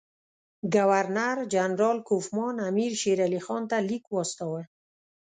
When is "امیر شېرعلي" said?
2.69-3.41